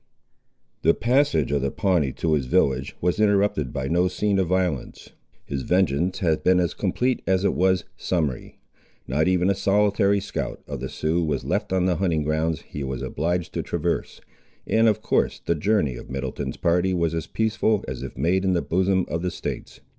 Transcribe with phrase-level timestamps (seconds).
[0.81, 5.11] The passage of the Pawnee to his village was interrupted by no scene of violence.
[5.45, 8.57] His vengeance had been as complete as it was summary.
[9.07, 12.83] Not even a solitary scout of the Siouxes was left on the hunting grounds he
[12.83, 14.21] was obliged to traverse,
[14.65, 18.53] and of course the journey of Middleton's party was as peaceful as if made in
[18.53, 19.81] the bosom of the States.